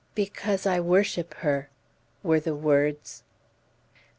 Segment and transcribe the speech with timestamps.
[0.15, 1.69] "Because I worship her!"
[2.23, 3.21] were the words.